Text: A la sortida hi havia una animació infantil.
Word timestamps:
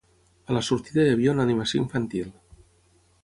A 0.51 0.55
la 0.55 0.63
sortida 0.67 1.03
hi 1.03 1.11
havia 1.17 1.35
una 1.35 1.45
animació 1.47 1.81
infantil. 1.83 2.31